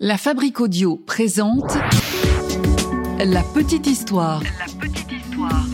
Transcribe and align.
La 0.00 0.18
Fabrique 0.18 0.60
Audio 0.60 0.96
présente 0.96 1.78
La 3.24 3.44
Petite 3.54 3.86
Histoire. 3.86 4.42
La 4.42 4.66
petite 4.80 5.12
histoire. 5.12 5.64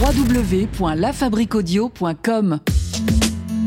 www.lafabriqueaudio.com 0.00 2.60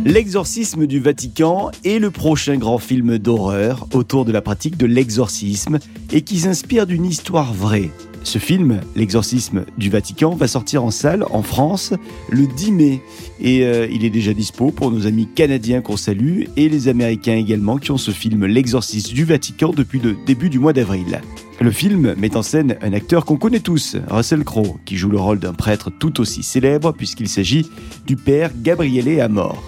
L'exorcisme 0.06 0.88
du 0.88 1.02
Vatican 1.02 1.72
est 1.84 2.00
le 2.00 2.12
prochain 2.12 2.56
grand 2.56 2.78
film 2.78 3.18
d'horreur 3.18 3.88
autour 3.94 4.24
de 4.24 4.32
la 4.32 4.42
pratique 4.42 4.78
de 4.78 4.86
l'exorcisme 4.86 5.80
et 6.14 6.22
qui 6.22 6.40
s'inspire 6.40 6.88
d'une 6.88 7.06
histoire 7.06 7.54
vraie. 7.54 7.90
Ce 8.24 8.38
film, 8.38 8.82
L'exorcisme 8.96 9.66
du 9.78 9.90
Vatican, 9.90 10.36
va 10.36 10.48
sortir 10.48 10.84
en 10.84 10.92
salle 10.92 11.26
en 11.32 11.42
France 11.42 11.94
le 12.30 12.46
10 12.46 12.72
mai 12.72 13.02
et 13.40 13.66
euh, 13.66 13.88
il 13.92 14.06
est 14.06 14.10
déjà 14.10 14.34
dispo 14.34 14.72
pour 14.72 14.92
nos 14.92 15.08
amis 15.08 15.28
canadiens 15.28 15.82
qu'on 15.82 15.98
salue 15.98 16.44
et 16.56 16.70
les 16.70 16.88
américains 16.88 17.36
également 17.36 17.78
qui 17.78 17.92
ont 17.92 17.98
ce 17.98 18.12
film 18.12 18.46
L'exorcisme 18.46 19.14
du 19.14 19.26
Vatican 19.26 19.74
depuis 19.76 20.00
le 20.00 20.16
début 20.26 20.50
du 20.50 20.60
mois 20.60 20.74
d'avril. 20.74 21.22
Le 21.60 21.72
film 21.72 22.16
met 22.18 22.36
en 22.38 22.42
scène 22.42 22.78
un 22.82 22.94
acteur 22.94 23.26
qu'on 23.26 23.38
connaît 23.38 23.60
tous, 23.60 23.98
Russell 24.10 24.44
Crowe, 24.44 24.78
qui 24.86 24.98
joue 24.98 25.10
le 25.10 25.20
rôle 25.20 25.40
d'un 25.40 25.54
prêtre 25.54 25.90
tout 25.92 26.22
aussi 26.22 26.44
célèbre 26.44 26.92
puisqu'il 26.92 27.28
s'agit 27.28 27.68
du 28.06 28.16
père 28.16 28.52
Gabriele 28.56 29.20
Amor. 29.20 29.62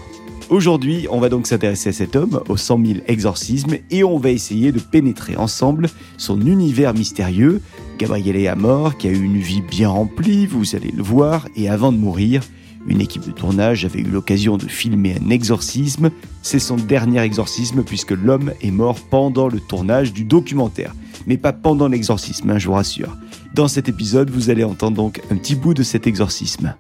Aujourd'hui, 0.50 1.08
on 1.10 1.20
va 1.20 1.30
donc 1.30 1.48
s'intéresser 1.48 1.90
à 1.90 1.94
cet 1.94 2.16
homme, 2.16 2.42
aux 2.50 2.58
100 2.58 2.86
000 2.86 3.00
exorcismes, 3.08 3.78
et 3.90 4.04
on 4.04 4.18
va 4.18 4.30
essayer 4.30 4.72
de 4.72 4.80
pénétrer 4.80 5.36
ensemble 5.36 5.90
son 6.18 6.40
univers 6.42 6.94
mystérieux. 6.94 7.62
Gabriele 8.04 8.50
Amor, 8.50 8.98
qui 8.98 9.08
a 9.08 9.12
eu 9.12 9.24
une 9.24 9.40
vie 9.40 9.62
bien 9.62 9.88
remplie, 9.88 10.46
vous 10.46 10.76
allez 10.76 10.92
le 10.92 11.02
voir, 11.02 11.48
et 11.56 11.70
avant 11.70 11.94
de 11.94 11.98
mourir, 11.98 12.42
une 12.86 13.00
équipe 13.00 13.26
de 13.26 13.32
tournage 13.32 13.86
avait 13.86 14.02
eu 14.02 14.10
l'occasion 14.10 14.58
de 14.58 14.68
filmer 14.68 15.16
un 15.26 15.30
exorcisme. 15.30 16.12
C'est 16.42 16.60
son 16.60 16.76
dernier 16.76 17.22
exorcisme 17.22 17.82
puisque 17.82 18.12
l'homme 18.12 18.52
est 18.62 18.72
mort 18.72 19.00
pendant 19.10 19.48
le 19.48 19.62
tournage 19.62 20.12
du 20.12 20.26
documentaire. 20.26 20.94
Mais 21.28 21.38
pas 21.38 21.54
pendant 21.54 21.88
l'exorcisme, 21.88 22.50
hein, 22.50 22.60
je 22.60 22.68
vous 22.68 22.74
rassure. 22.74 23.16
Dans 23.54 23.70
cet 23.70 23.88
épisode, 23.88 24.30
vous 24.30 24.50
allez 24.50 24.66
entendre 24.66 24.98
donc 24.98 25.22
un 25.32 25.38
petit 25.38 25.56
bout 25.56 25.74
de 25.74 25.84
cet 25.84 26.06
exorcisme. 26.06 26.76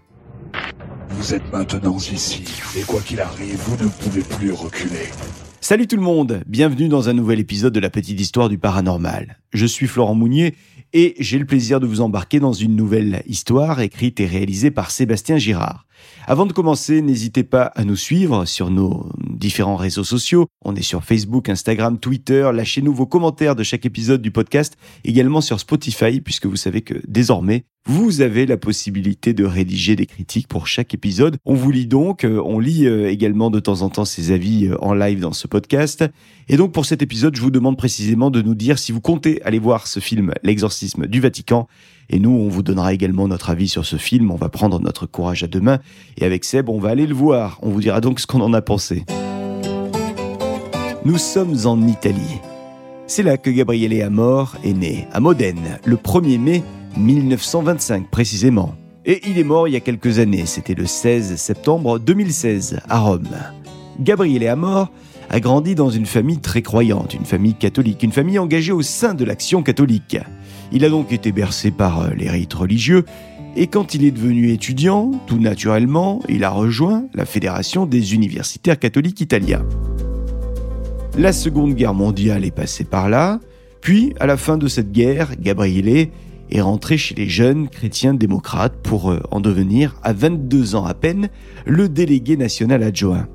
Vous 1.11 1.33
êtes 1.33 1.53
maintenant 1.53 1.97
ici, 1.99 2.43
et 2.77 2.81
quoi 2.81 2.99
qu'il 2.99 3.21
arrive, 3.21 3.59
vous 3.65 3.81
ne 3.81 3.89
pouvez 3.89 4.23
plus 4.23 4.51
reculer. 4.51 5.07
Salut 5.63 5.87
tout 5.87 5.95
le 5.95 6.01
monde, 6.01 6.43
bienvenue 6.45 6.89
dans 6.89 7.07
un 7.07 7.13
nouvel 7.13 7.39
épisode 7.39 7.71
de 7.71 7.79
la 7.79 7.89
petite 7.89 8.19
histoire 8.19 8.49
du 8.49 8.57
paranormal. 8.57 9.37
Je 9.53 9.65
suis 9.65 9.87
Florent 9.87 10.13
Mounier 10.13 10.55
et 10.93 11.15
j'ai 11.19 11.39
le 11.39 11.45
plaisir 11.45 11.79
de 11.79 11.87
vous 11.87 12.01
embarquer 12.01 12.39
dans 12.39 12.53
une 12.53 12.75
nouvelle 12.75 13.23
histoire 13.25 13.81
écrite 13.81 14.19
et 14.19 14.25
réalisée 14.25 14.71
par 14.71 14.91
Sébastien 14.91 15.37
Girard. 15.37 15.85
Avant 16.27 16.45
de 16.45 16.53
commencer, 16.53 17.01
n'hésitez 17.01 17.43
pas 17.43 17.63
à 17.63 17.83
nous 17.83 17.95
suivre 17.95 18.45
sur 18.45 18.69
nos 18.69 19.09
différents 19.33 19.75
réseaux 19.75 20.03
sociaux. 20.03 20.47
On 20.63 20.75
est 20.75 20.81
sur 20.81 21.03
Facebook, 21.03 21.49
Instagram, 21.49 21.99
Twitter. 21.99 22.49
Lâchez-nous 22.53 22.93
vos 22.93 23.05
commentaires 23.05 23.55
de 23.55 23.63
chaque 23.63 23.85
épisode 23.85 24.21
du 24.21 24.31
podcast, 24.31 24.77
également 25.03 25.41
sur 25.41 25.59
Spotify, 25.59 26.21
puisque 26.21 26.45
vous 26.45 26.55
savez 26.55 26.81
que 26.81 26.95
désormais, 27.07 27.65
vous 27.85 28.21
avez 28.21 28.45
la 28.45 28.55
possibilité 28.55 29.33
de 29.33 29.43
rédiger 29.43 29.97
des 29.97 30.05
critiques 30.05 30.47
pour 30.47 30.67
chaque 30.67 30.93
épisode. 30.93 31.35
On 31.43 31.53
vous 31.53 31.69
lit 31.71 31.85
donc, 31.85 32.23
euh, 32.23 32.41
on 32.45 32.59
lit 32.59 32.87
euh, 32.87 33.09
également 33.09 33.49
de 33.49 33.59
temps 33.59 33.81
en 33.81 33.89
temps 33.89 34.05
ces 34.05 34.31
avis 34.31 34.67
euh, 34.67 34.77
en 34.81 34.93
live 34.93 35.19
dans 35.19 35.33
ce 35.33 35.47
podcast. 35.47 36.05
Et 36.47 36.55
donc 36.55 36.71
pour 36.71 36.85
cet 36.85 37.01
épisode, 37.01 37.35
je 37.35 37.41
vous 37.41 37.51
demande 37.51 37.77
précisément 37.77 38.31
de 38.31 38.41
nous 38.41 38.55
dire 38.55 38.79
si 38.79 38.93
vous 38.93 39.01
comptez 39.01 39.41
aller 39.43 39.59
voir 39.59 39.87
ce 39.87 39.99
film 39.99 40.33
L'exorcisme 40.43 41.07
du 41.07 41.19
Vatican. 41.19 41.67
Et 42.13 42.19
nous, 42.19 42.29
on 42.29 42.47
vous 42.47 42.61
donnera 42.61 42.93
également 42.93 43.27
notre 43.27 43.49
avis 43.49 43.67
sur 43.67 43.87
ce 43.87 43.95
film. 43.95 44.29
On 44.29 44.35
va 44.35 44.47
prendre 44.47 44.79
notre 44.79 45.07
courage 45.07 45.43
à 45.43 45.47
deux 45.47 45.59
mains. 45.59 45.79
Et 46.17 46.25
avec 46.25 46.45
Seb, 46.45 46.69
on 46.69 46.77
va 46.77 46.89
aller 46.89 47.07
le 47.07 47.15
voir. 47.15 47.57
On 47.63 47.69
vous 47.69 47.81
dira 47.81 48.01
donc 48.01 48.19
ce 48.19 48.27
qu'on 48.27 48.41
en 48.41 48.53
a 48.53 48.61
pensé. 48.61 49.03
Nous 51.05 51.17
sommes 51.17 51.55
en 51.65 51.87
Italie. 51.87 52.39
C'est 53.07 53.23
là 53.23 53.37
que 53.37 53.49
Gabriele 53.49 53.99
Amor 54.03 54.55
est 54.63 54.73
né, 54.73 55.07
à 55.11 55.19
Modène, 55.19 55.79
le 55.85 55.95
1er 55.95 56.37
mai 56.37 56.63
1925 56.97 58.11
précisément. 58.11 58.75
Et 59.05 59.27
il 59.27 59.39
est 59.39 59.43
mort 59.43 59.67
il 59.67 59.73
y 59.73 59.75
a 59.77 59.79
quelques 59.79 60.19
années, 60.19 60.45
c'était 60.45 60.75
le 60.75 60.85
16 60.85 61.35
septembre 61.35 61.97
2016 61.97 62.79
à 62.89 62.99
Rome. 62.99 63.27
Gabriele 63.99 64.47
Amor 64.47 64.91
a 65.31 65.39
grandi 65.39 65.73
dans 65.73 65.89
une 65.89 66.05
famille 66.05 66.39
très 66.39 66.61
croyante, 66.61 67.15
une 67.15 67.25
famille 67.25 67.55
catholique, 67.55 68.03
une 68.03 68.11
famille 68.11 68.37
engagée 68.37 68.71
au 68.71 68.83
sein 68.83 69.15
de 69.15 69.25
l'action 69.25 69.63
catholique. 69.63 70.17
Il 70.73 70.83
a 70.83 70.89
donc 70.89 71.13
été 71.13 71.31
bercé 71.31 71.69
par 71.69 72.01
euh, 72.01 72.09
les 72.17 72.29
rites 72.29 72.53
religieux 72.55 73.05
et 73.55 73.67
quand 73.67 73.93
il 73.93 74.03
est 74.03 74.11
devenu 74.11 74.51
étudiant, 74.51 75.11
tout 75.27 75.37
naturellement, 75.37 76.21
il 76.27 76.43
a 76.43 76.49
rejoint 76.49 77.05
la 77.13 77.25
Fédération 77.25 77.85
des 77.85 78.15
universitaires 78.15 78.79
catholiques 78.79 79.21
italiens. 79.21 79.63
La 81.15 81.31
Seconde 81.31 81.75
Guerre 81.75 81.93
mondiale 81.93 82.43
est 82.43 82.55
passée 82.55 82.83
par 82.83 83.07
là, 83.07 83.39
puis 83.81 84.15
à 84.19 84.25
la 84.25 84.37
fin 84.37 84.57
de 84.57 84.67
cette 84.67 84.91
guerre, 84.91 85.33
Gabriele 85.39 86.09
est 86.49 86.61
rentré 86.61 86.97
chez 86.97 87.13
les 87.13 87.29
jeunes 87.29 87.69
chrétiens 87.69 88.15
démocrates 88.15 88.77
pour 88.81 89.11
euh, 89.11 89.19
en 89.29 89.39
devenir, 89.39 89.95
à 90.01 90.13
22 90.13 90.73
ans 90.73 90.85
à 90.85 90.95
peine, 90.95 91.29
le 91.67 91.87
délégué 91.87 92.35
national 92.35 92.81
adjoint. 92.81 93.27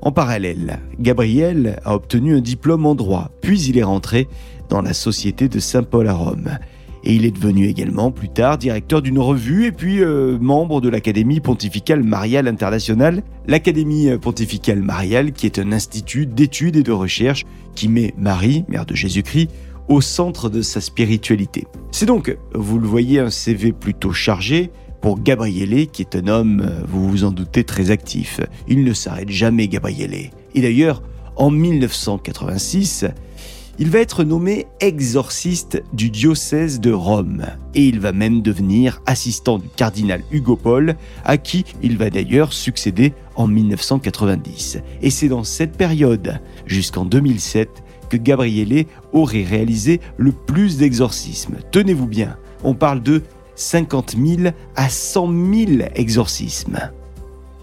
En 0.00 0.12
parallèle, 0.12 0.80
Gabriel 1.00 1.80
a 1.84 1.94
obtenu 1.94 2.36
un 2.36 2.40
diplôme 2.40 2.86
en 2.86 2.94
droit, 2.94 3.30
puis 3.40 3.60
il 3.62 3.78
est 3.78 3.84
rentré 3.84 4.28
dans 4.68 4.82
la 4.82 4.92
Société 4.92 5.48
de 5.48 5.58
Saint-Paul 5.58 6.06
à 6.08 6.12
Rome. 6.12 6.58
Et 7.04 7.14
il 7.14 7.24
est 7.24 7.30
devenu 7.30 7.66
également 7.66 8.10
plus 8.10 8.28
tard 8.28 8.58
directeur 8.58 9.02
d'une 9.02 9.18
revue 9.18 9.66
et 9.66 9.72
puis 9.72 10.02
euh, 10.02 10.36
membre 10.38 10.80
de 10.80 10.88
l'Académie 10.88 11.40
pontificale 11.40 12.02
mariale 12.02 12.48
internationale, 12.48 13.22
l'Académie 13.46 14.10
pontificale 14.18 14.82
mariale 14.82 15.32
qui 15.32 15.46
est 15.46 15.58
un 15.58 15.72
institut 15.72 16.26
d'études 16.26 16.76
et 16.76 16.82
de 16.82 16.92
recherche 16.92 17.46
qui 17.74 17.88
met 17.88 18.14
Marie, 18.18 18.64
mère 18.68 18.84
de 18.84 18.94
Jésus-Christ, 18.94 19.48
au 19.88 20.00
centre 20.00 20.50
de 20.50 20.60
sa 20.60 20.80
spiritualité. 20.80 21.66
C'est 21.92 22.06
donc, 22.06 22.36
vous 22.54 22.78
le 22.78 22.86
voyez, 22.86 23.20
un 23.20 23.30
CV 23.30 23.72
plutôt 23.72 24.12
chargé 24.12 24.70
pour 25.00 25.20
Gabriele, 25.20 25.88
qui 25.88 26.02
est 26.02 26.16
un 26.16 26.26
homme, 26.26 26.68
vous 26.88 27.08
vous 27.08 27.24
en 27.24 27.30
doutez, 27.30 27.64
très 27.64 27.90
actif. 27.90 28.40
Il 28.66 28.84
ne 28.84 28.92
s'arrête 28.92 29.30
jamais, 29.30 29.68
Gabriele. 29.68 30.30
Et 30.54 30.60
d'ailleurs, 30.60 31.02
en 31.36 31.50
1986, 31.50 33.06
il 33.80 33.90
va 33.90 34.00
être 34.00 34.24
nommé 34.24 34.66
exorciste 34.80 35.84
du 35.92 36.10
diocèse 36.10 36.80
de 36.80 36.90
Rome 36.90 37.46
et 37.76 37.86
il 37.86 38.00
va 38.00 38.10
même 38.10 38.42
devenir 38.42 39.00
assistant 39.06 39.58
du 39.58 39.68
cardinal 39.68 40.22
Hugo 40.32 40.56
Paul, 40.56 40.96
à 41.24 41.36
qui 41.36 41.64
il 41.80 41.96
va 41.96 42.10
d'ailleurs 42.10 42.52
succéder 42.52 43.14
en 43.36 43.46
1990. 43.46 44.78
Et 45.00 45.10
c'est 45.10 45.28
dans 45.28 45.44
cette 45.44 45.76
période, 45.76 46.40
jusqu'en 46.66 47.04
2007, 47.04 47.68
que 48.10 48.16
Gabriele 48.16 48.86
aurait 49.12 49.44
réalisé 49.44 50.00
le 50.16 50.32
plus 50.32 50.78
d'exorcismes. 50.78 51.58
Tenez-vous 51.70 52.08
bien, 52.08 52.36
on 52.64 52.74
parle 52.74 53.00
de 53.00 53.22
50 53.58 54.14
000 54.16 54.50
à 54.76 54.88
100 54.88 55.28
000 55.28 55.70
exorcismes. 55.94 56.78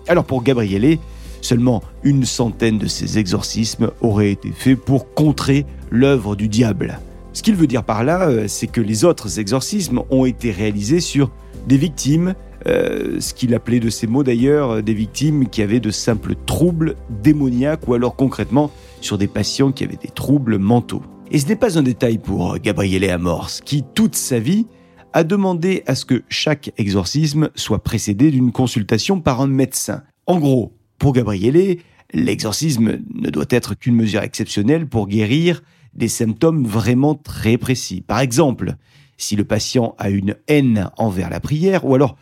Alors 0.07 0.25
pour 0.25 0.44
Gabriele, 0.44 1.00
seulement 1.41 1.81
une 2.03 2.25
centaine 2.25 2.78
de 2.78 2.88
ces 2.88 3.17
exorcismes 3.17 3.91
auraient 4.01 4.31
été 4.31 4.51
faits 4.51 4.79
pour 4.79 5.13
contrer 5.13 5.66
l'œuvre 5.89 6.35
du 6.35 6.47
diable. 6.47 7.00
Ce 7.33 7.44
qu'il 7.44 7.56
veut 7.56 7.67
dire 7.67 7.83
par 7.83 8.03
là, 8.03 8.29
euh, 8.29 8.45
c'est 8.47 8.67
que 8.67 8.81
les 8.81 9.03
autres 9.06 9.39
exorcismes 9.39 10.01
ont 10.09 10.25
été 10.25 10.51
réalisés 10.51 11.00
sur 11.00 11.31
des 11.67 11.78
victimes, 11.78 12.35
euh, 12.67 13.19
ce 13.19 13.33
qu'il 13.33 13.53
appelait 13.53 13.79
de 13.79 13.89
ces 13.89 14.07
mots 14.07 14.23
d'ailleurs, 14.23 14.83
des 14.83 14.94
victimes 14.94 15.50
qui 15.50 15.62
avaient 15.62 15.79
de 15.79 15.91
simples 15.91 16.35
troubles 16.45 16.95
démoniaques 17.09 17.88
ou 17.88 17.94
alors 17.94 18.16
concrètement 18.16 18.72
sur 19.01 19.17
des 19.17 19.27
patients 19.27 19.72
qui 19.72 19.83
avaient 19.83 19.97
des 20.01 20.09
troubles 20.09 20.57
mentaux. 20.57 21.01
Et 21.31 21.39
ce 21.39 21.47
n'est 21.47 21.56
pas 21.56 21.77
un 21.77 21.83
détail 21.83 22.17
pour 22.17 22.57
Gabriele 22.59 23.09
Amorce, 23.09 23.62
qui 23.62 23.83
toute 23.94 24.16
sa 24.16 24.39
vie 24.39 24.67
a 25.16 25.24
demandé 25.24 25.81
à 25.88 25.96
ce 25.96 26.03
que 26.03 26.24
chaque 26.28 26.74
exorcisme 26.78 27.50
soit 27.56 27.84
précédé 27.84 28.31
d'une 28.31 28.52
consultation 28.52 29.22
par 29.22 29.40
un 29.40 29.48
médecin. 29.48 30.03
En 30.28 30.40
gros, 30.40 30.74
pour 31.00 31.14
Gabriele, 31.14 31.78
l'exorcisme 32.14 33.00
ne 33.14 33.30
doit 33.30 33.46
être 33.50 33.75
qu'une 33.75 33.96
mesure 33.96 34.24
exceptionnelle 34.24 34.88
pour 34.88 35.08
guérir 35.08 35.64
des 35.94 36.09
symptômes 36.09 36.66
vraiment 36.66 37.16
très 37.16 37.57
précis. 37.57 38.01
Par 38.01 38.19
exemple, 38.19 38.75
si 39.16 39.38
le 39.38 39.45
patient 39.45 39.95
a 40.00 40.10
une 40.10 40.36
haine 40.50 40.89
envers 40.98 41.30
la 41.30 41.39
prière, 41.39 41.86
ou 41.86 41.95
alors 41.95 42.18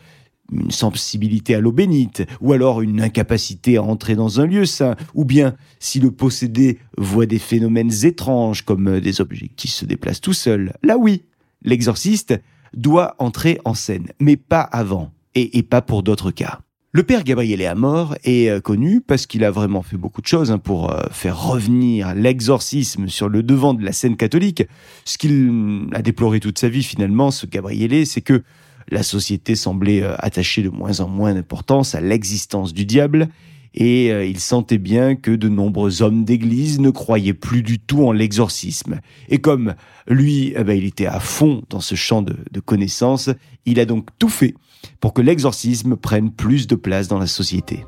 une 0.52 0.70
sensibilité 0.70 1.56
à 1.56 1.60
l'eau 1.60 1.72
bénite, 1.72 2.22
ou 2.40 2.52
alors 2.52 2.80
une 2.80 3.00
incapacité 3.00 3.76
à 3.76 3.82
entrer 3.82 4.14
dans 4.14 4.40
un 4.40 4.46
lieu 4.46 4.66
saint, 4.66 4.94
ou 5.14 5.24
bien 5.24 5.56
si 5.80 5.98
le 5.98 6.12
possédé 6.12 6.78
voit 6.96 7.26
des 7.26 7.40
phénomènes 7.40 8.04
étranges 8.04 8.62
comme 8.62 9.00
des 9.00 9.20
objets 9.20 9.50
qui 9.56 9.66
se 9.66 9.84
déplacent 9.84 10.20
tout 10.20 10.32
seuls, 10.32 10.74
là 10.84 10.96
oui, 10.96 11.24
l'exorciste 11.64 12.34
doit 12.76 13.14
entrer 13.18 13.58
en 13.64 13.74
scène, 13.74 14.08
mais 14.20 14.36
pas 14.36 14.60
avant, 14.60 15.12
et, 15.34 15.58
et 15.58 15.62
pas 15.62 15.82
pour 15.82 16.02
d'autres 16.02 16.30
cas. 16.30 16.60
Le 16.96 17.02
père 17.02 17.24
Gabriel 17.24 17.66
Amor 17.66 18.14
est 18.22 18.48
euh, 18.48 18.60
connu 18.60 19.00
parce 19.00 19.26
qu'il 19.26 19.42
a 19.42 19.50
vraiment 19.50 19.82
fait 19.82 19.96
beaucoup 19.96 20.20
de 20.20 20.28
choses 20.28 20.52
hein, 20.52 20.58
pour 20.58 20.92
euh, 20.92 21.02
faire 21.10 21.42
revenir 21.42 22.14
l'exorcisme 22.14 23.08
sur 23.08 23.28
le 23.28 23.42
devant 23.42 23.74
de 23.74 23.84
la 23.84 23.90
scène 23.90 24.16
catholique. 24.16 24.62
Ce 25.04 25.18
qu'il 25.18 25.88
a 25.92 26.02
déploré 26.02 26.38
toute 26.38 26.56
sa 26.56 26.68
vie 26.68 26.84
finalement, 26.84 27.32
ce 27.32 27.46
Gabriele, 27.46 28.06
c'est 28.06 28.20
que 28.20 28.44
la 28.92 29.02
société 29.02 29.56
semblait 29.56 30.04
euh, 30.04 30.14
attacher 30.20 30.62
de 30.62 30.68
moins 30.68 31.00
en 31.00 31.08
moins 31.08 31.34
d'importance 31.34 31.96
à 31.96 32.00
l'existence 32.00 32.72
du 32.72 32.86
diable 32.86 33.28
et 33.74 34.12
euh, 34.12 34.24
il 34.24 34.38
sentait 34.38 34.78
bien 34.78 35.16
que 35.16 35.32
de 35.32 35.48
nombreux 35.48 36.02
hommes 36.02 36.24
d'église 36.24 36.80
ne 36.80 36.90
croyaient 36.90 37.34
plus 37.34 37.62
du 37.62 37.78
tout 37.78 38.04
en 38.04 38.12
l'exorcisme. 38.12 39.00
Et 39.28 39.38
comme 39.38 39.74
lui, 40.06 40.54
eh 40.56 40.64
ben, 40.64 40.78
il 40.78 40.84
était 40.84 41.06
à 41.06 41.20
fond 41.20 41.62
dans 41.70 41.80
ce 41.80 41.94
champ 41.94 42.22
de, 42.22 42.36
de 42.50 42.60
connaissances, 42.60 43.30
il 43.66 43.80
a 43.80 43.84
donc 43.84 44.08
tout 44.18 44.28
fait 44.28 44.54
pour 45.00 45.12
que 45.12 45.22
l'exorcisme 45.22 45.96
prenne 45.96 46.30
plus 46.30 46.66
de 46.66 46.76
place 46.76 47.08
dans 47.08 47.18
la 47.18 47.26
société. 47.26 47.84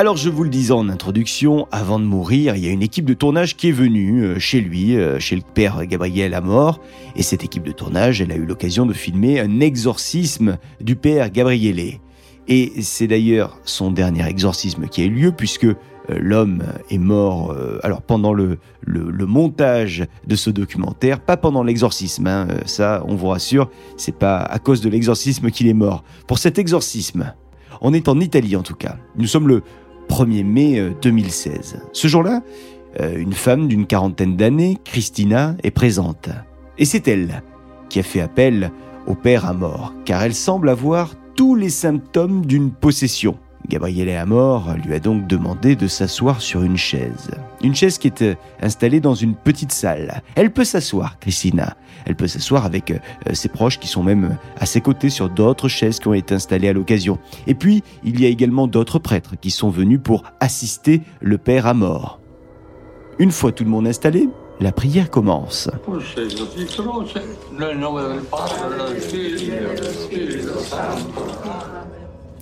Alors 0.00 0.16
je 0.16 0.30
vous 0.30 0.44
le 0.44 0.48
disais 0.48 0.72
en 0.72 0.88
introduction, 0.88 1.68
avant 1.70 1.98
de 1.98 2.06
mourir, 2.06 2.56
il 2.56 2.64
y 2.64 2.68
a 2.68 2.70
une 2.70 2.82
équipe 2.82 3.04
de 3.04 3.12
tournage 3.12 3.54
qui 3.54 3.68
est 3.68 3.72
venue 3.72 4.24
euh, 4.24 4.38
chez 4.38 4.62
lui, 4.62 4.96
euh, 4.96 5.18
chez 5.18 5.36
le 5.36 5.42
père 5.42 5.84
Gabriel 5.84 6.32
à 6.32 6.40
mort, 6.40 6.80
et 7.16 7.22
cette 7.22 7.44
équipe 7.44 7.64
de 7.64 7.72
tournage, 7.72 8.22
elle 8.22 8.32
a 8.32 8.36
eu 8.36 8.46
l'occasion 8.46 8.86
de 8.86 8.94
filmer 8.94 9.40
un 9.40 9.60
exorcisme 9.60 10.56
du 10.80 10.96
père 10.96 11.28
Gabriele. 11.30 11.98
Et 12.48 12.80
c'est 12.80 13.08
d'ailleurs 13.08 13.60
son 13.66 13.90
dernier 13.90 14.26
exorcisme 14.26 14.88
qui 14.88 15.02
a 15.02 15.04
eu 15.04 15.10
lieu 15.10 15.32
puisque 15.32 15.64
euh, 15.64 15.76
l'homme 16.08 16.62
est 16.88 16.96
mort 16.96 17.54
alors 17.82 18.00
pendant 18.00 18.32
le, 18.32 18.58
montage 18.86 20.06
de 20.26 20.34
ce 20.34 20.48
documentaire, 20.48 21.20
pas 21.20 21.36
pendant 21.36 21.62
l'exorcisme, 21.62 22.26
hein, 22.26 22.48
ça 22.64 23.04
on 23.06 23.16
vous 23.16 23.28
rassure, 23.28 23.68
c'est 23.98 24.16
pas 24.16 24.38
à 24.38 24.58
cause 24.60 24.80
de 24.80 24.88
l'exorcisme 24.88 25.50
qu'il 25.50 25.66
est 25.66 25.74
mort. 25.74 26.04
Pour 26.26 26.38
cet 26.38 26.58
exorcisme, 26.58 27.34
on 27.82 27.92
est 27.92 28.08
en 28.08 28.18
Italie 28.18 28.56
en 28.56 28.62
tout 28.62 28.74
cas. 28.74 28.96
Nous 29.16 29.26
sommes 29.26 29.46
le 29.46 29.62
1er 30.10 30.44
mai 30.44 30.92
2016. 31.00 31.76
Euh, 31.76 31.86
Ce 31.92 32.08
jour-là, 32.08 32.42
euh, 33.00 33.16
une 33.16 33.32
femme 33.32 33.68
d'une 33.68 33.86
quarantaine 33.86 34.36
d'années, 34.36 34.76
Christina, 34.84 35.54
est 35.62 35.70
présente. 35.70 36.28
Et 36.78 36.84
c'est 36.84 37.06
elle 37.06 37.42
qui 37.88 38.00
a 38.00 38.02
fait 38.02 38.20
appel 38.20 38.72
au 39.06 39.14
père 39.14 39.46
à 39.46 39.52
mort, 39.52 39.94
car 40.04 40.22
elle 40.22 40.34
semble 40.34 40.68
avoir 40.68 41.14
tous 41.36 41.54
les 41.54 41.70
symptômes 41.70 42.44
d'une 42.44 42.72
possession. 42.72 43.38
Gabriele 43.70 44.10
Amor 44.16 44.74
lui 44.84 44.92
a 44.94 44.98
donc 44.98 45.28
demandé 45.28 45.76
de 45.76 45.86
s'asseoir 45.86 46.42
sur 46.42 46.62
une 46.62 46.76
chaise. 46.76 47.30
Une 47.62 47.74
chaise 47.74 47.98
qui 47.98 48.08
est 48.08 48.36
installée 48.60 49.00
dans 49.00 49.14
une 49.14 49.36
petite 49.36 49.70
salle. 49.70 50.22
Elle 50.34 50.50
peut 50.50 50.64
s'asseoir, 50.64 51.18
Christina. 51.20 51.76
Elle 52.04 52.16
peut 52.16 52.26
s'asseoir 52.26 52.66
avec 52.66 52.90
euh, 52.90 52.98
ses 53.32 53.48
proches 53.48 53.78
qui 53.78 53.86
sont 53.86 54.02
même 54.02 54.36
à 54.58 54.66
ses 54.66 54.80
côtés 54.80 55.08
sur 55.08 55.30
d'autres 55.30 55.68
chaises 55.68 56.00
qui 56.00 56.08
ont 56.08 56.14
été 56.14 56.34
installées 56.34 56.68
à 56.68 56.72
l'occasion. 56.72 57.18
Et 57.46 57.54
puis, 57.54 57.84
il 58.02 58.20
y 58.20 58.26
a 58.26 58.28
également 58.28 58.66
d'autres 58.66 58.98
prêtres 58.98 59.36
qui 59.40 59.52
sont 59.52 59.70
venus 59.70 60.00
pour 60.02 60.24
assister 60.40 61.02
le 61.20 61.38
Père 61.38 61.66
à 61.66 61.74
mort. 61.74 62.20
Une 63.20 63.30
fois 63.30 63.52
tout 63.52 63.64
le 63.64 63.70
monde 63.70 63.86
installé, 63.86 64.28
la 64.58 64.72
prière 64.72 65.10
commence. 65.10 65.70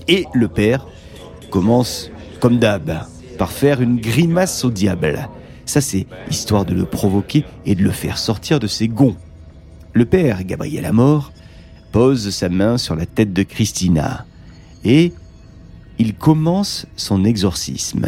Et 0.09 0.25
le 0.33 0.49
Père 0.49 0.87
commence, 1.51 2.11
comme 2.41 2.59
d'hab, 2.59 3.07
par 3.39 3.53
faire 3.53 3.81
une 3.81 4.01
grimace 4.01 4.65
au 4.65 4.71
diable. 4.71 5.29
Ça, 5.65 5.81
c'est 5.81 6.07
histoire 6.31 6.65
de 6.65 6.75
le 6.75 6.85
provoquer 6.85 7.45
et 7.67 7.75
de 7.75 7.83
le 7.83 7.91
faire 7.91 8.19
sortir 8.19 8.59
de 8.59 8.67
ses 8.67 8.89
gonds. 8.89 9.17
Le 9.93 10.05
père, 10.05 10.45
Gabriel 10.45 10.85
Amor, 10.87 11.33
pose 11.93 12.31
sa 12.31 12.49
main 12.49 12.79
sur 12.79 12.97
la 12.97 13.07
tête 13.07 13.33
de 13.33 13.43
Christina 13.43 14.27
et 14.85 15.13
il 15.99 16.15
commence 16.15 16.87
son 16.97 17.25
exorcisme. 17.25 18.07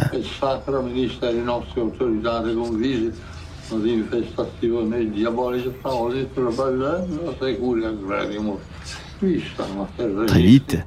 Très 10.26 10.42
vite, 10.42 10.78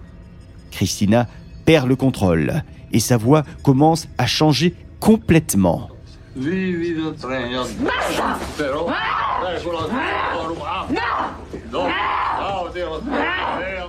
Christina 0.71 1.27
perd 1.65 1.87
le 1.87 1.95
contrôle 1.95 2.63
et 2.91 2.99
sa 2.99 3.17
voix 3.17 3.43
commence 3.63 4.07
à 4.17 4.25
changer 4.25 4.75
complètement. 4.99 5.89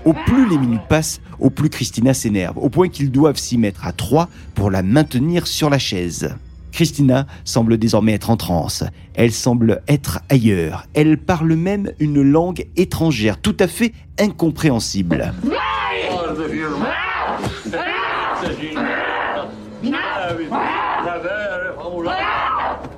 Au 0.05 0.13
plus 0.13 0.49
les 0.49 0.59
minutes 0.59 0.87
passent, 0.89 1.21
au 1.39 1.51
plus 1.51 1.71
Christina 1.71 2.13
s'énerve, 2.13 2.59
au 2.59 2.69
point 2.69 2.89
qu'ils 2.89 3.11
doivent 3.11 3.39
s'y 3.39 3.57
mettre 3.57 3.87
à 3.87 3.93
trois 3.93 4.29
pour 4.55 4.71
la 4.71 4.83
maintenir 4.83 5.47
sur 5.47 5.71
la 5.71 5.79
chaise. 5.79 6.35
Christina 6.73 7.27
semble 7.45 7.79
désormais 7.79 8.13
être 8.13 8.31
en 8.31 8.37
transe. 8.37 8.85
Elle 9.15 9.33
semble 9.33 9.83
être 9.87 10.21
ailleurs. 10.29 10.87
Elle 10.93 11.19
parle 11.19 11.55
même 11.55 11.93
une 12.01 12.21
langue 12.21 12.67
étrangère, 12.77 13.41
tout 13.41 13.57
à 13.61 13.69
fait 13.69 13.93
incompréhensible. 14.19 15.33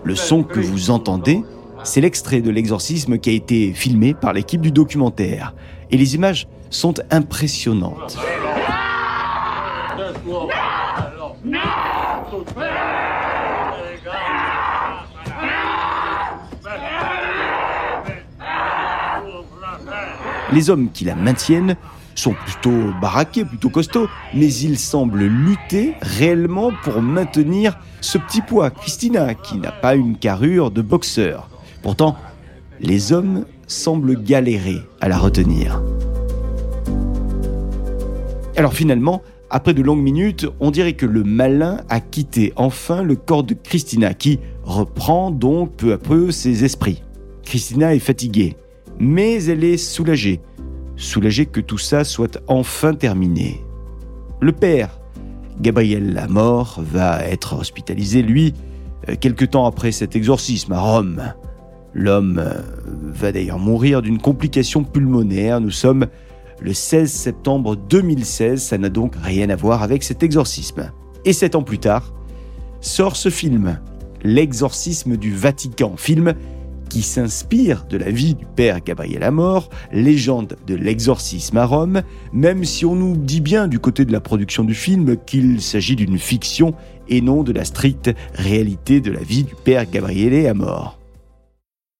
Le 0.05 0.15
son 0.15 0.43
que 0.43 0.61
vous 0.61 0.91
entendez, 0.91 1.43
c'est 1.83 2.01
l'extrait 2.01 2.41
de 2.41 2.51
l'exorcisme 2.51 3.19
qui 3.19 3.31
a 3.31 3.33
été 3.33 3.73
filmé 3.73 4.15
par 4.15 4.33
l'équipe 4.33 4.61
du 4.61 4.71
documentaire. 4.71 5.55
Et 5.91 5.97
les 5.97 6.15
images 6.15 6.47
sont 6.71 6.95
impressionnantes. 7.11 8.19
Les 20.53 20.71
hommes 20.71 20.91
qui 20.93 21.05
la 21.05 21.15
maintiennent 21.15 21.77
sont 22.15 22.35
plutôt 22.35 22.93
baraqués, 23.01 23.45
plutôt 23.45 23.69
costauds, 23.69 24.09
mais 24.35 24.53
ils 24.53 24.79
semblent 24.79 25.25
lutter 25.25 25.95
réellement 26.01 26.73
pour 26.83 27.03
maintenir 27.03 27.79
ce 28.01 28.19
petit 28.19 28.41
poids. 28.41 28.71
Christina, 28.71 29.35
qui 29.35 29.59
n'a 29.59 29.73
pas 29.73 29.95
une 29.95 30.17
carrure 30.17 30.71
de 30.71 30.83
boxeur. 30.83 31.49
Pourtant, 31.83 32.17
les 32.81 33.13
hommes 33.13 33.45
semblent 33.67 34.23
galérer 34.23 34.83
à 35.01 35.09
la 35.09 35.19
retenir. 35.19 35.83
Alors 38.57 38.73
finalement, 38.73 39.23
après 39.51 39.75
de 39.75 39.83
longues 39.83 40.03
minutes, 40.03 40.47
on 40.61 40.71
dirait 40.71 40.95
que 40.95 41.07
le 41.07 41.23
malin 41.23 41.79
a 41.89 42.01
quitté 42.01 42.53
enfin 42.57 43.03
le 43.03 43.17
corps 43.17 43.45
de 43.45 43.55
Christina, 43.55 44.15
qui 44.15 44.41
reprend 44.65 45.31
donc 45.31 45.73
peu 45.77 45.93
à 45.93 45.99
peu 45.99 46.31
ses 46.31 46.65
esprits. 46.65 47.03
Christina 47.45 47.95
est 47.95 48.01
fatiguée, 48.01 48.57
mais 48.99 49.45
elle 49.45 49.65
est 49.65 49.77
soulagée 49.77 50.41
soulagé 50.97 51.47
que 51.47 51.61
tout 51.61 51.79
ça 51.79 52.05
soit 52.05 52.43
enfin 52.49 52.95
terminé. 52.95 53.63
Le 54.41 54.53
père, 54.53 54.99
Gabriel 55.61 56.15
Lamort, 56.15 56.81
va 56.83 57.23
être 57.25 57.55
hospitalisé, 57.59 58.23
lui, 58.23 58.55
euh, 59.09 59.15
quelque 59.19 59.45
temps 59.45 59.67
après 59.67 59.93
cet 59.93 60.17
exorcisme 60.17 60.73
à 60.73 60.81
Rome. 60.81 61.23
L'homme 61.95 62.39
euh, 62.39 62.61
va 62.87 63.33
d'ailleurs 63.33 63.59
mourir 63.59 64.03
d'une 64.03 64.19
complication 64.19 64.85
pulmonaire. 64.85 65.61
Nous 65.61 65.71
sommes 65.71 66.07
le 66.61 66.73
16 66.73 67.11
septembre 67.11 67.77
2016, 67.77 68.63
ça 68.63 68.79
n'a 68.79 68.89
donc 68.89 69.15
rien 69.23 69.51
à 69.51 69.57
voir 69.57 69.83
avec 69.83 70.03
cet 70.03 70.23
exorcisme. 70.23 70.91
Et 71.25 71.33
sept 71.33 71.55
ans 71.55 71.63
plus 71.63 71.79
tard, 71.79 72.15
sort 72.81 73.17
ce 73.17 73.29
film, 73.29 73.79
L'exorcisme 74.25 75.17
du 75.17 75.33
Vatican, 75.33 75.95
film 75.97 76.35
qui 76.97 77.03
s'inspire 77.03 77.85
de 77.91 77.99
la 77.99 78.11
vie 78.11 78.35
du 78.35 78.47
père 78.47 78.83
Gabriel 78.83 79.23
Amor, 79.23 79.69
légende 79.93 80.57
de 80.67 80.75
l'exorcisme 80.75 81.59
à 81.59 81.67
Rome, 81.67 82.01
même 82.33 82.65
si 82.65 82.87
on 82.87 82.97
nous 82.97 83.19
dit 83.19 83.43
bien 83.43 83.69
du 83.69 83.79
côté 83.79 84.07
de 84.07 84.13
la 84.13 84.21
production 84.23 84.65
du 84.65 84.73
film 84.73 85.19
qu'il 85.27 85.61
s'agit 85.61 85.95
d'une 85.95 86.19
fiction 86.19 86.73
et 87.11 87.21
non 87.21 87.43
de 87.43 87.53
la 87.53 87.67
stricte 87.67 88.11
réalité 88.33 89.03
de 89.03 89.11
la 89.11 89.21
vie 89.21 89.45
du 89.45 89.55
père 89.63 89.85
Gabriele 89.85 90.47
Amor. 90.47 90.99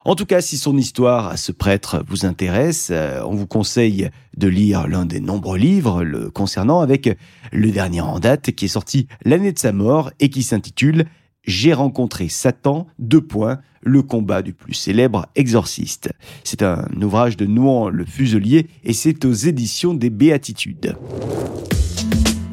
En 0.07 0.15
tout 0.15 0.25
cas, 0.25 0.41
si 0.41 0.57
son 0.57 0.79
histoire 0.79 1.27
à 1.27 1.37
ce 1.37 1.53
prêtre 1.53 2.03
vous 2.09 2.25
intéresse, 2.25 2.89
euh, 2.91 3.21
on 3.27 3.35
vous 3.35 3.47
conseille 3.47 4.09
de 4.39 4.49
lire 4.49 4.89
l'un 4.89 5.05
des 5.05 5.21
nombreux 5.21 5.59
livres 5.59 6.05
le 6.05 6.31
concernant 6.31 6.81
avec 6.81 7.19
le 7.53 7.71
dernier 7.71 8.01
en 8.01 8.19
date 8.19 8.53
qui 8.53 8.65
est 8.65 8.69
sorti 8.69 9.09
l'année 9.27 9.53
de 9.53 9.59
sa 9.59 9.73
mort 9.73 10.11
et 10.21 10.31
qui 10.31 10.43
s'intitule 10.43 11.05
j'ai 11.47 11.73
rencontré 11.73 12.29
Satan, 12.29 12.87
deux 12.99 13.21
points, 13.21 13.61
le 13.87 14.03
combat 14.03 14.43
du 14.43 14.53
plus 14.53 14.75
célèbre 14.75 15.27
exorciste. 15.37 16.11
C'est 16.45 16.63
un 16.63 16.85
ouvrage 17.01 17.37
de 17.37 17.47
Nouan 17.47 17.89
le 17.89 18.05
Fuselier 18.05 18.67
et 18.85 18.93
c'est 18.93 19.25
aux 19.25 19.33
éditions 19.33 19.95
des 19.95 20.11
Béatitudes. 20.11 20.97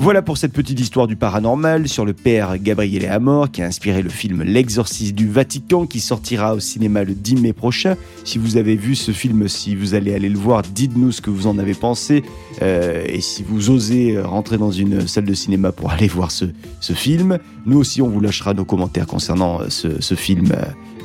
Voilà 0.04 0.22
pour 0.22 0.38
cette 0.38 0.52
petite 0.52 0.82
histoire 0.82 1.08
du 1.08 1.16
paranormal 1.16 1.88
sur 1.88 2.04
le 2.04 2.12
père 2.12 2.58
Gabriele 2.58 3.06
Amor 3.06 3.50
qui 3.50 3.62
a 3.62 3.66
inspiré 3.66 4.02
le 4.02 4.10
film 4.10 4.44
L'exorcisme 4.44 5.16
du 5.16 5.30
Vatican 5.30 5.86
qui 5.86 6.02
sortira 6.02 6.56
au 6.56 6.60
cinéma 6.60 7.06
le 7.06 7.13
10 7.13 7.38
mai 7.38 7.54
prochain. 7.54 7.96
Si 8.25 8.38
vous 8.38 8.58
avez 8.58 8.75
vu 8.75 8.96
ce 8.96 9.12
film, 9.12 9.48
si 9.48 9.75
vous 9.75 9.96
allez 9.96 10.13
aller 10.13 10.28
le 10.28 10.38
voir, 10.38 10.62
dites-nous 10.62 11.13
ce 11.13 11.22
que 11.22 11.30
vous 11.30 11.48
en 11.48 11.58
avez 11.58 11.74
pensé 11.74 12.22
euh, 12.62 13.02
et 13.08 13.22
si 13.22 13.44
vous 13.44 13.70
osez 13.70 14.20
rentrer 14.20 14.58
dans 14.58 14.72
une 14.72 15.08
salle 15.08 15.24
de 15.24 15.34
cinéma 15.34 15.72
pour 15.72 15.90
aller 15.94 16.10
voir 16.10 16.32
ce, 16.32 16.48
film. 16.94 17.40
Nous 17.66 17.78
aussi, 17.78 18.02
on 18.02 18.10
vous 18.10 18.20
lâchera 18.20 18.54
nos 18.54 18.66
commentaires 18.66 19.08
concernant 19.08 19.62
ce, 19.70 20.02
ce 20.02 20.16
film. 20.16 20.54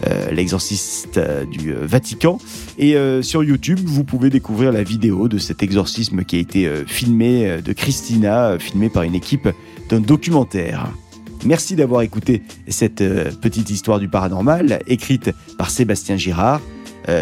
Euh, 0.07 0.31
l'exorciste 0.31 1.19
euh, 1.19 1.45
du 1.45 1.73
euh, 1.73 1.81
Vatican. 1.83 2.38
Et 2.78 2.97
sur 3.23 3.43
YouTube, 3.43 3.81
vous 3.85 4.05
pouvez 4.05 4.31
découvrir 4.31 4.71
la 4.71 4.85
vidéo 4.85 5.26
de 5.26 5.38
cet 5.38 5.64
exorcisme 5.64 6.23
qui 6.23 6.37
a 6.37 6.38
été 6.38 6.71
filmé 6.87 7.61
de 7.61 7.73
Christina, 7.73 8.57
filmé 8.59 8.88
par 8.88 9.02
une 9.02 9.17
équipe 9.17 9.49
d'un 9.88 9.99
documentaire. 9.99 10.93
Merci 11.45 11.75
d'avoir 11.75 12.02
écouté 12.02 12.43
cette 12.69 13.02
petite 13.40 13.71
histoire 13.71 13.99
du 13.99 14.09
paranormal, 14.09 14.81
écrite 14.87 15.33
par 15.57 15.71
Sébastien 15.71 16.17
Girard. 16.17 16.61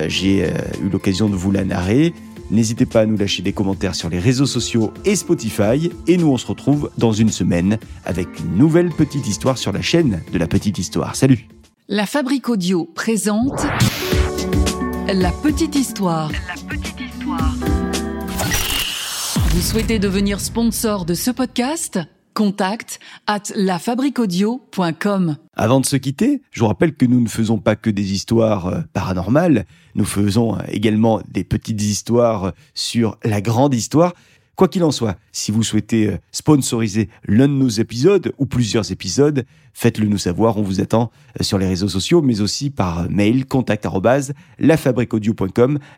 J'ai 0.08 0.46
eu 0.82 0.90
l'occasion 0.92 1.30
de 1.30 1.36
vous 1.36 1.52
la 1.52 1.64
narrer. 1.64 2.12
N'hésitez 2.50 2.84
pas 2.84 3.00
à 3.00 3.06
nous 3.06 3.16
lâcher 3.16 3.42
des 3.42 3.54
commentaires 3.54 3.94
sur 3.94 4.10
les 4.10 4.18
réseaux 4.18 4.46
sociaux 4.46 4.92
et 5.06 5.16
Spotify. 5.16 5.90
Et 6.06 6.18
nous, 6.18 6.28
on 6.28 6.36
se 6.36 6.46
retrouve 6.46 6.90
dans 6.98 7.12
une 7.12 7.30
semaine 7.30 7.78
avec 8.04 8.28
une 8.40 8.58
nouvelle 8.58 8.90
petite 8.90 9.26
histoire 9.26 9.56
sur 9.56 9.72
la 9.72 9.80
chaîne 9.80 10.22
de 10.32 10.38
la 10.38 10.46
petite 10.46 10.78
histoire. 10.78 11.16
Salut 11.16 11.46
la 11.88 12.04
Fabrique 12.04 12.48
Audio 12.48 12.84
présente 12.84 13.64
La 15.06 15.30
Petite 15.30 15.76
Histoire. 15.76 16.32
La 16.32 16.54
Petite 16.68 17.00
Histoire. 17.00 17.54
Vous 19.50 19.60
souhaitez 19.60 20.00
devenir 20.00 20.40
sponsor 20.40 21.04
de 21.04 21.14
ce 21.14 21.30
podcast? 21.30 22.00
Contact 22.34 22.98
at 23.28 23.44
lafabriquaudio.com. 23.54 25.36
Avant 25.54 25.80
de 25.80 25.86
se 25.86 25.96
quitter, 25.96 26.42
je 26.50 26.60
vous 26.60 26.66
rappelle 26.66 26.94
que 26.94 27.06
nous 27.06 27.20
ne 27.20 27.28
faisons 27.28 27.58
pas 27.58 27.76
que 27.76 27.88
des 27.88 28.12
histoires 28.12 28.66
euh, 28.66 28.80
paranormales, 28.92 29.64
nous 29.94 30.04
faisons 30.04 30.56
euh, 30.56 30.62
également 30.68 31.22
des 31.28 31.44
petites 31.44 31.80
histoires 31.80 32.52
sur 32.74 33.16
la 33.22 33.40
grande 33.40 33.74
histoire. 33.74 34.12
Quoi 34.56 34.68
qu'il 34.68 34.82
en 34.84 34.90
soit, 34.90 35.18
si 35.32 35.52
vous 35.52 35.62
souhaitez 35.62 36.06
euh, 36.06 36.16
sponsoriser 36.32 37.10
l'un 37.26 37.46
de 37.46 37.52
nos 37.52 37.68
épisodes 37.68 38.32
ou 38.38 38.46
plusieurs 38.46 38.90
épisodes, 38.90 39.44
faites-le 39.74 40.08
nous 40.08 40.16
savoir. 40.16 40.56
On 40.56 40.62
vous 40.62 40.80
attend 40.80 41.10
euh, 41.38 41.44
sur 41.44 41.58
les 41.58 41.68
réseaux 41.68 41.88
sociaux, 41.88 42.22
mais 42.22 42.40
aussi 42.40 42.70
par 42.70 43.10
mail 43.10 43.44
contact 43.44 43.84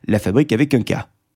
la 0.08 0.18
fabrique 0.18 0.52
avec 0.52 0.74
un 0.74 0.82
K. 0.82 0.94